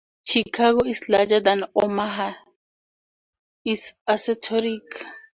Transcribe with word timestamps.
"Chicago 0.23 0.83
is 0.83 1.09
larger 1.09 1.41
than 1.41 1.63
Omaha" 1.75 2.33
is 3.63 3.93
assertoric. 4.09 4.81